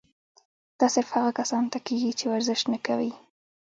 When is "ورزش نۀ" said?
2.31-2.79